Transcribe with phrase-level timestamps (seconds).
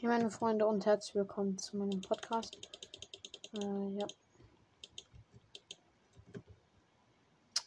[0.00, 2.56] Hey meine Freunde und herzlich willkommen zu meinem Podcast.
[3.52, 4.06] Äh, ja.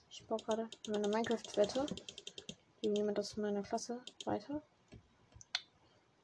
[0.09, 1.85] Ich baue gerade meine Minecraft-Wette
[2.81, 4.61] gegen jemand aus meiner Klasse weiter.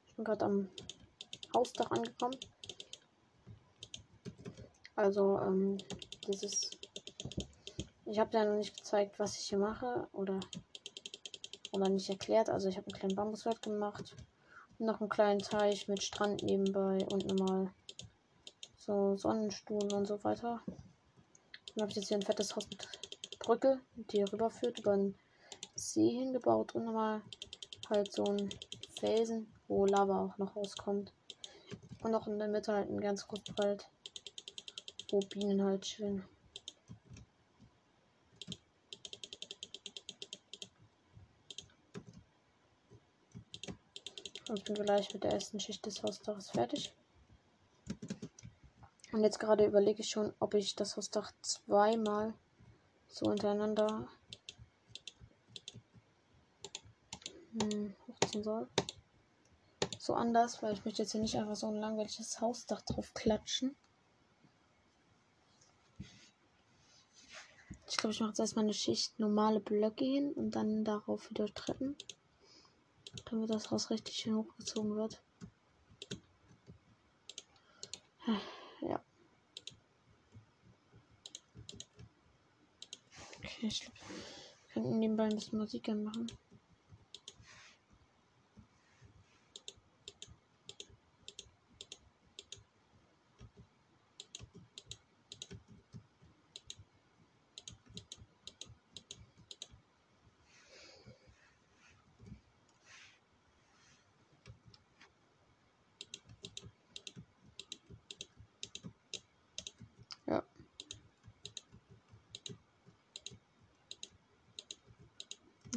[0.06, 0.68] Ich bin gerade am
[1.54, 2.38] Hausdach angekommen.
[4.96, 5.76] Also, ähm,
[6.26, 6.70] dieses.
[8.06, 10.40] Ich habe ja noch nicht gezeigt, was ich hier mache oder
[11.72, 12.48] oder nicht erklärt.
[12.48, 14.16] Also ich habe einen kleinen Bambuswald gemacht
[14.78, 17.72] noch einen kleinen Teich mit Strand nebenbei und nochmal
[18.76, 20.62] so Sonnenstuhl und so weiter.
[21.74, 22.88] Dann habe ich jetzt hier ein fettes Haus mit
[23.38, 25.16] Brücke, die rüberführt, über den
[25.74, 27.22] See hingebaut und nochmal
[27.90, 28.50] halt so ein
[28.98, 31.12] Felsen, wo Lava auch noch rauskommt.
[32.02, 33.88] Und noch in der Mitte halt ein ganz großes Wald,
[35.10, 36.24] wo Bienen halt chillen.
[44.48, 46.94] Und bin gleich mit der ersten Schicht des Hausdaches fertig.
[49.12, 52.34] Und jetzt gerade überlege ich schon, ob ich das Hausdach zweimal
[53.08, 54.08] so hintereinander
[57.60, 58.68] hm, hochziehen soll.
[59.98, 63.76] So anders, weil ich möchte jetzt hier nicht einfach so ein langweiliges Hausdach drauf klatschen.
[67.86, 71.52] Ich glaube, ich mache jetzt erstmal eine Schicht normale Blöcke hin und dann darauf wieder
[71.52, 71.96] Treppen
[73.24, 75.22] damit das Haus richtig schön hochgezogen wird.
[78.82, 79.02] Ja.
[83.38, 83.90] Okay, ich
[84.72, 86.30] könnten nebenbei ein bisschen Musik machen.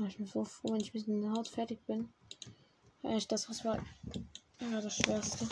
[0.08, 2.10] Ich bin so froh, wenn ich mit der Haut fertig bin.
[3.04, 3.78] Echt, das was war
[4.60, 5.46] ja das Schwerste.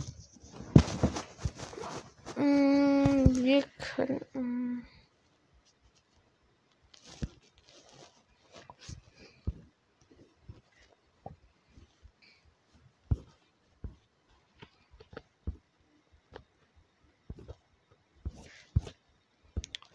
[2.36, 4.86] Mm, wir können.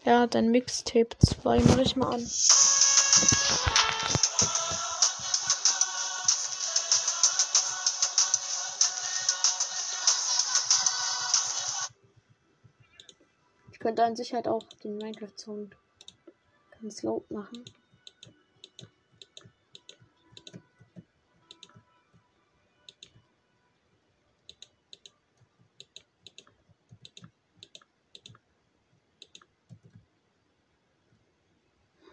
[0.05, 2.27] Ja, dein Mixtape 2 mache ich mal an.
[13.85, 15.75] Könnte an sich halt auch den Minecraft-Sound
[16.81, 17.63] ganz laut machen.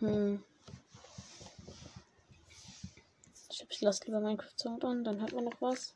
[0.00, 0.44] Hm.
[3.70, 5.94] Ich lasse lieber Minecraft-Sound an, dann hat man noch was.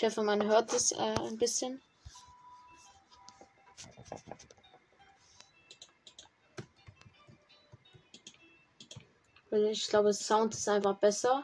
[0.00, 1.82] Ich hoffe, man hört es äh, ein bisschen.
[9.50, 11.42] Ich glaube, Sound ist einfach besser.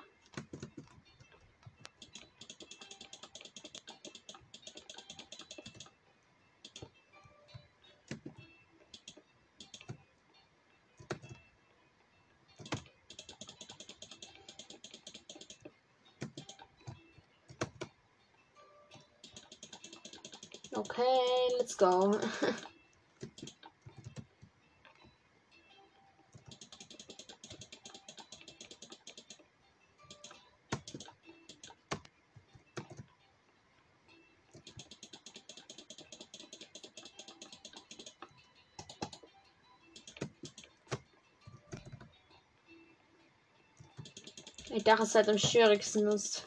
[44.84, 46.44] Dachte, es halt am schwierigsten ist.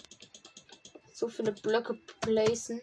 [1.14, 2.82] So viele Blöcke placen.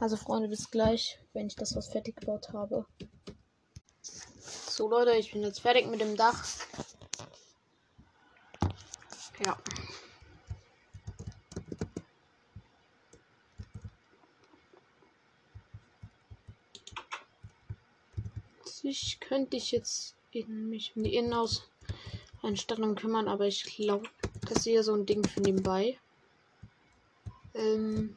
[0.00, 2.86] Also Freunde, bis gleich, wenn ich das was fertig gebaut habe.
[4.00, 6.44] So Leute, ich bin jetzt fertig mit dem Dach.
[9.44, 9.58] Ja.
[18.84, 20.14] Ich könnte ich jetzt
[20.46, 24.08] mich um die Innenauseinstattung kümmern, aber ich glaube,
[24.42, 25.98] das ist hier so ein Ding für nebenbei.
[27.54, 28.16] Ähm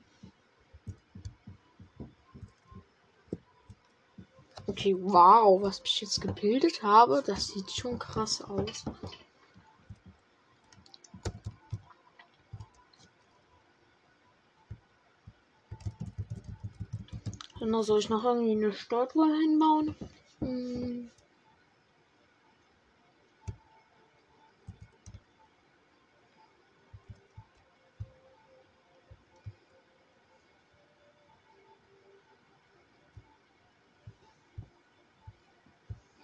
[4.82, 8.84] okay, wow, was ich jetzt gebildet habe, das sieht schon krass aus.
[17.60, 19.96] Dann soll ich noch irgendwie eine Statue hinbauen.
[20.40, 21.12] Hm.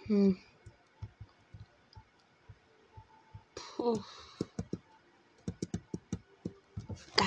[0.08, 0.38] Hm.
[3.54, 4.00] Puh.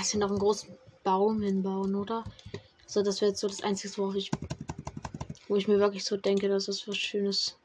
[0.01, 2.23] Ist ja noch ein großen Baum hinbauen, oder?
[2.87, 4.31] So, das wäre jetzt so das Einzige, worauf ich,
[5.47, 7.55] wo ich mir wirklich so denke, dass das was Schönes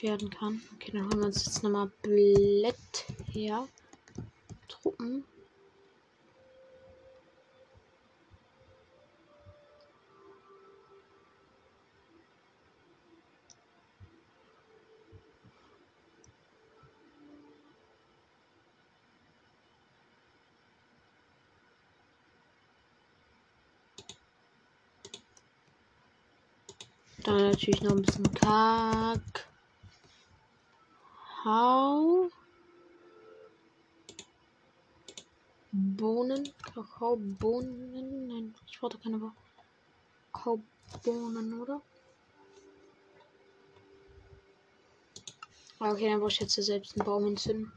[0.00, 0.62] werden kann.
[0.74, 3.66] Okay, dann holen wir uns jetzt nochmal Blätt her.
[4.68, 5.24] Truppen.
[27.24, 29.48] Dann natürlich noch ein bisschen Kack.
[31.42, 32.28] Hau.
[35.72, 36.52] Bohnen.
[36.62, 38.26] Kakaobohnen.
[38.26, 39.32] Nein, ich wollte keine
[40.34, 41.80] Kakaobohnen, oder?
[45.78, 47.72] Ah, okay, dann brauche ich jetzt selbst einen Baum entzünden.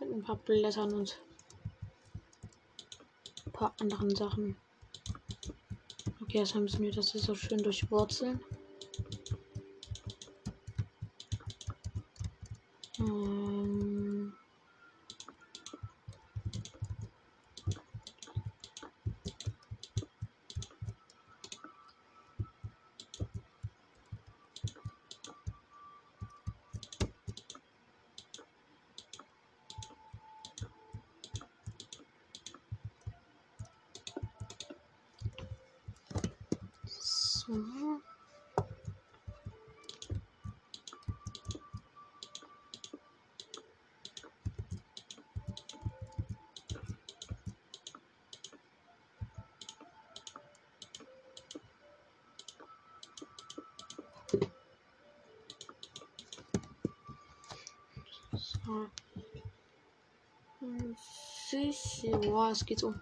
[0.00, 1.18] Mit ein paar Blättern und
[3.44, 4.56] ein paar anderen Sachen.
[6.32, 8.40] Okay, erstmal müssen wir das so schön durchwurzeln.
[12.98, 14.32] Ähm
[37.46, 38.00] so.
[58.36, 58.90] So.
[60.60, 60.96] Hm,
[61.72, 62.94] Sich, ja, es geht so.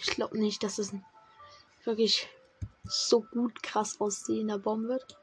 [0.00, 0.94] Ich glaube nicht, dass es
[1.84, 2.26] wirklich
[2.84, 5.18] so gut krass aussehender Baum wird.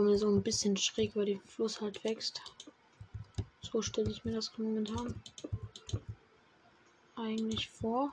[0.00, 2.40] Mir so ein bisschen schräg, weil der Fluss halt wächst.
[3.60, 5.14] So stelle ich mir das momentan
[7.14, 8.12] eigentlich vor.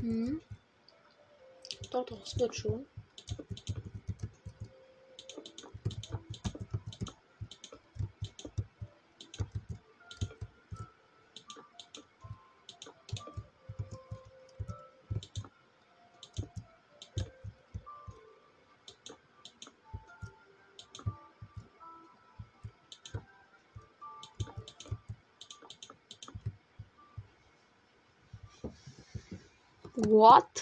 [0.00, 0.40] Hm.
[1.92, 2.86] Doch, doch, wird schon.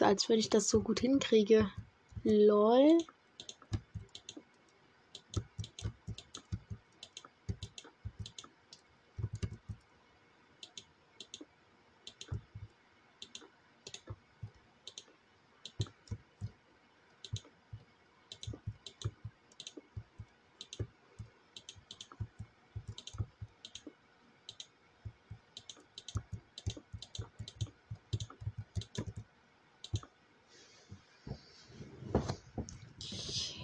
[0.00, 1.70] Als wenn ich das so gut hinkriege.
[2.24, 2.98] Lol.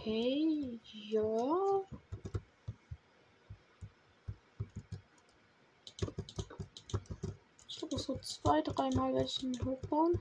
[0.06, 0.78] Okay,
[1.10, 1.80] ja.
[7.68, 8.16] Ich glaube, so
[8.86, 10.20] zwei, dreimal werde ich ihn hochbauen.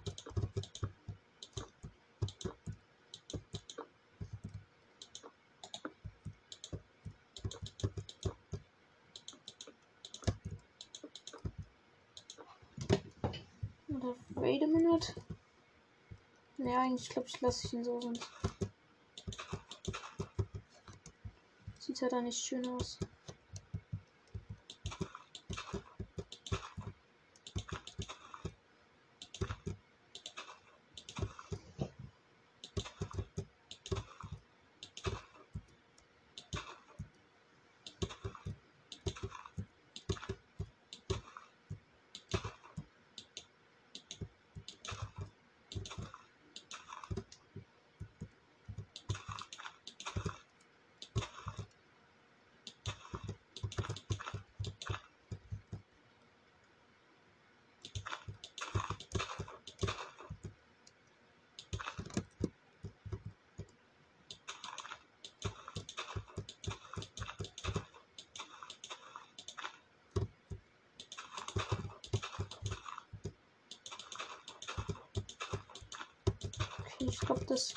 [13.89, 15.13] Oder wait a minute.
[16.57, 18.27] Ja, eigentlich glaube ich, lasse ich ihn so sonst.
[21.79, 22.97] Sieht ja da nicht schön aus.
[76.79, 77.73] Okay, ich glaube, das.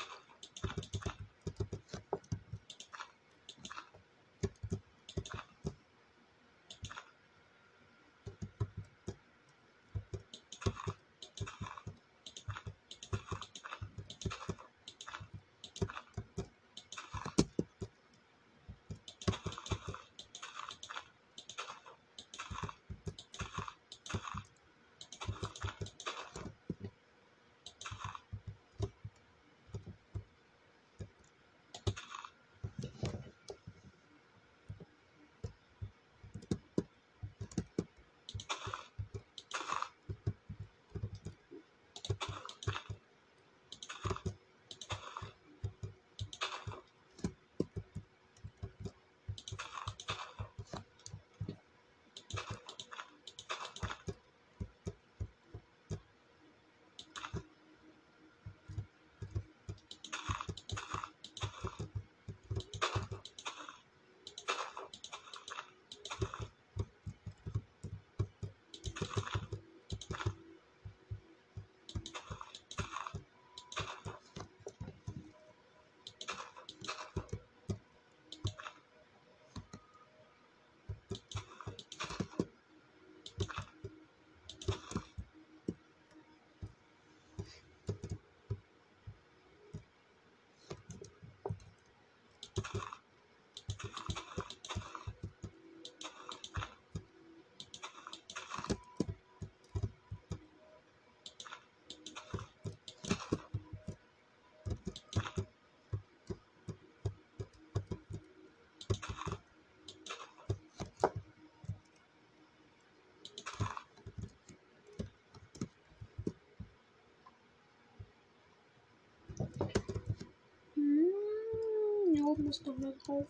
[122.47, 123.25] Ist noch mehr drauf.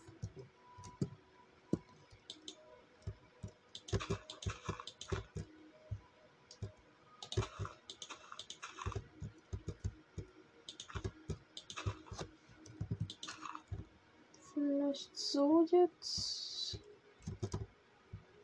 [14.54, 16.78] Vielleicht so jetzt.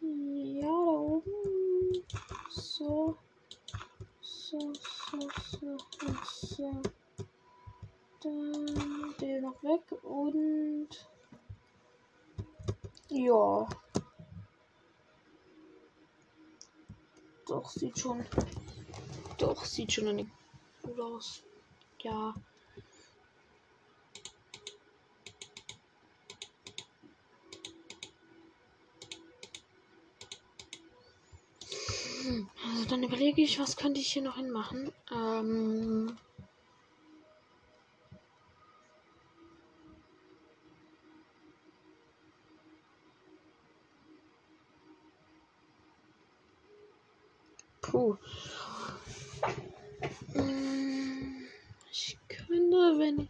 [0.00, 2.04] Ja, da oben.
[2.50, 3.16] So.
[4.20, 5.18] So, so,
[5.60, 5.76] so
[6.06, 6.82] und so.
[8.22, 10.88] Dann den noch weg und.
[13.26, 13.66] Ja.
[17.48, 18.24] Doch, sieht schon.
[19.38, 20.30] Doch, sieht schon eine
[20.80, 21.42] gut aus.
[22.02, 22.34] Ja.
[32.88, 34.92] dann überlege ich, was könnte ich hier noch hinmachen.
[35.10, 36.16] Ähm.
[47.96, 48.18] Mm,
[51.90, 53.28] Ich könnte, wenn ich.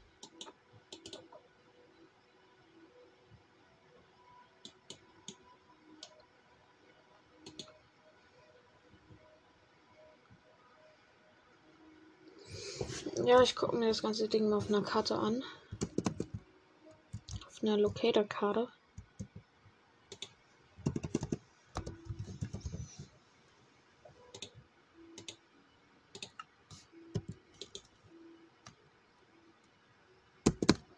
[13.25, 15.43] Ja, ich gucke mir das ganze Ding mal auf einer Karte an.
[17.47, 18.69] Auf einer Locator-Karte.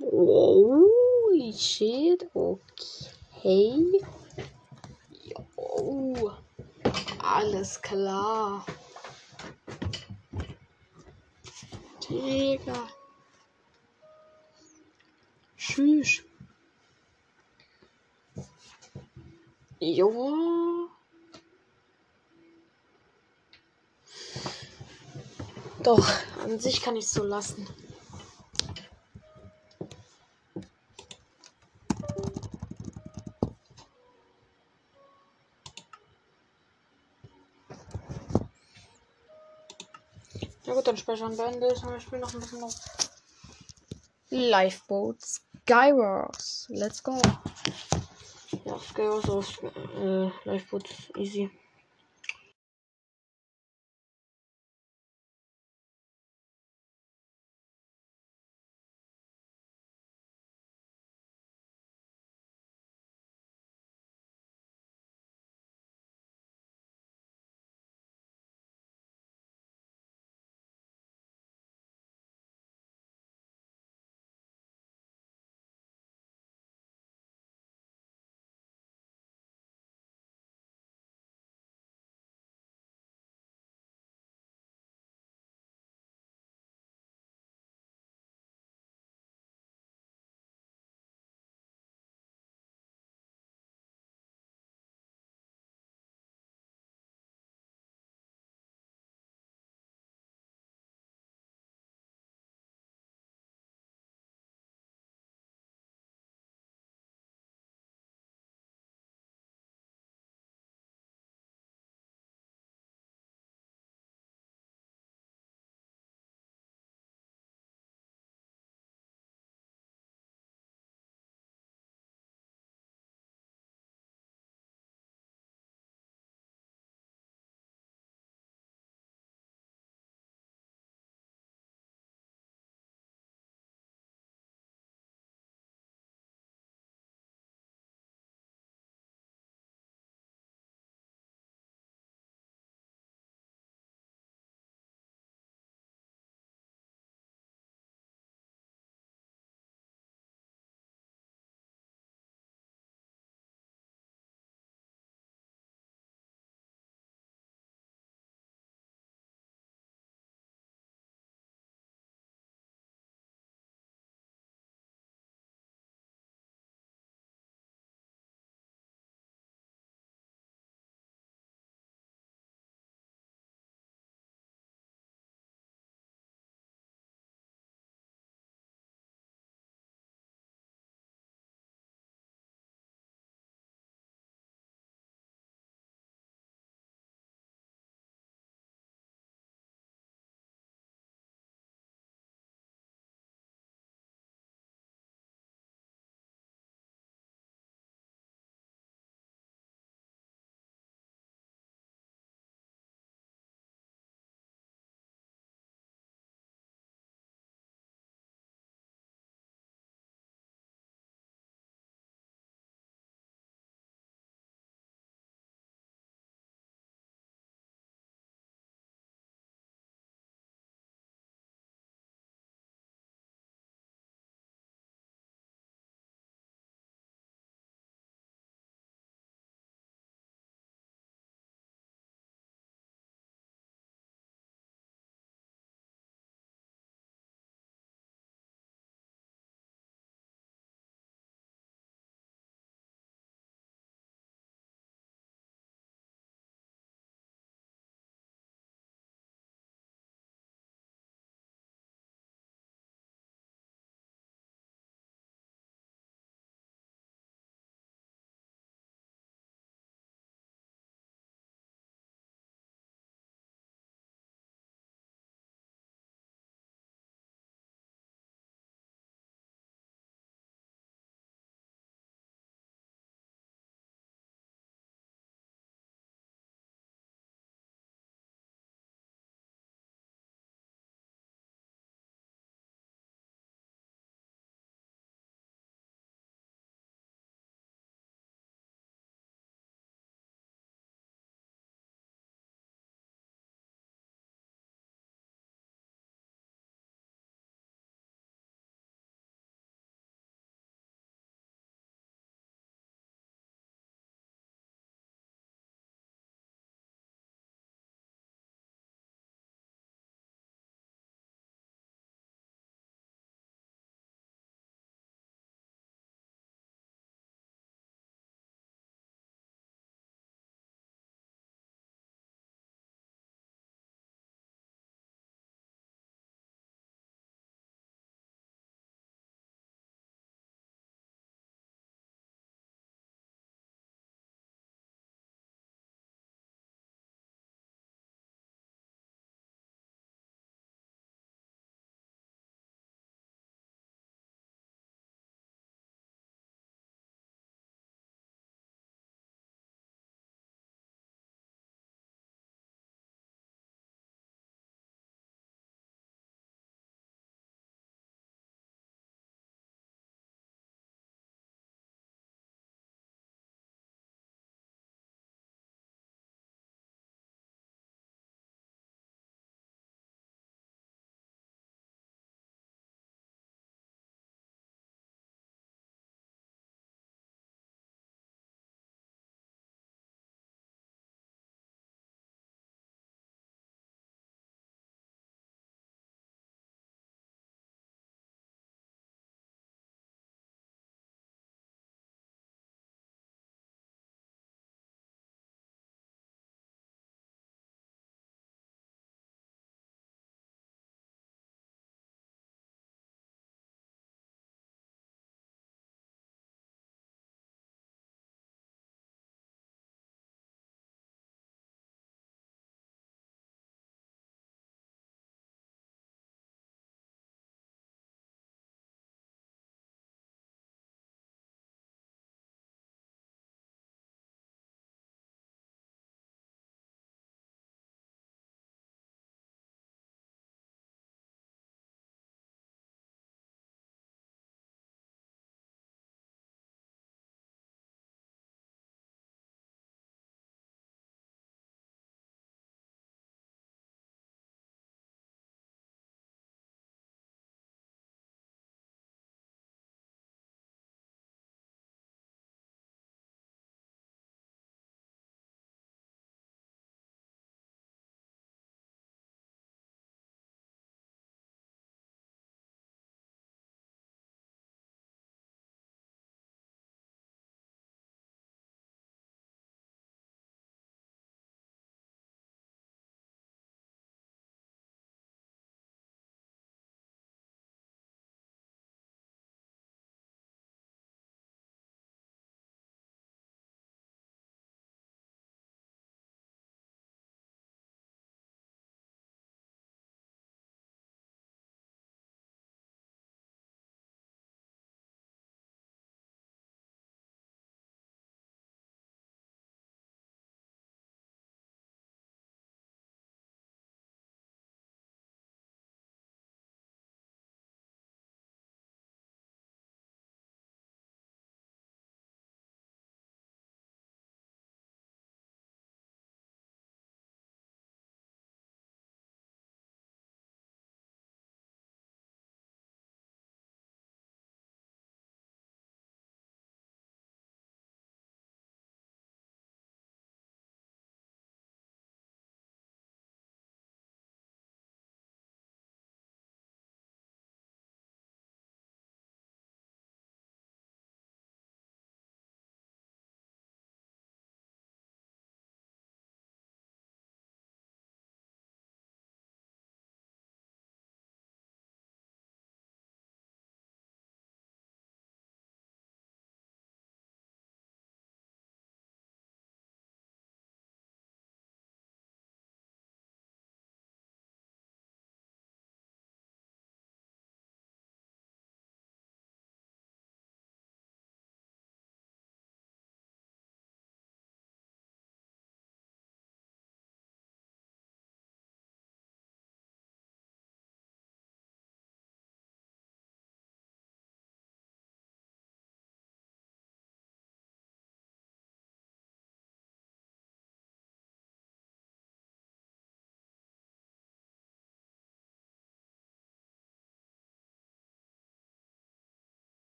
[0.00, 4.00] Holy shit, okay.
[5.22, 6.32] Jo.
[7.22, 8.64] Alles klar.
[12.08, 12.88] Digga.
[15.56, 16.22] Tschüss.
[19.80, 20.88] Jo.
[25.82, 26.06] Doch,
[26.44, 27.66] an sich kann ich es so lassen.
[40.64, 41.82] Ja gut, dann speichern beendet.
[41.84, 42.74] Und ich spiele noch ein bisschen auf
[44.30, 46.66] Lifeboat Skywars.
[46.68, 47.20] Let's go.
[48.64, 51.50] Ja, Skywars auf äh, Lifeboat easy.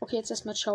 [0.00, 0.70] Okay, jetzt erstmal ciao.